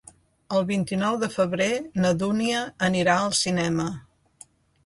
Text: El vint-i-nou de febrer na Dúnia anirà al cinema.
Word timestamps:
El 0.59 0.63
vint-i-nou 0.69 1.17
de 1.25 1.29
febrer 1.33 1.67
na 2.05 2.13
Dúnia 2.23 2.65
anirà 2.89 3.19
al 3.27 3.39
cinema. 3.45 3.91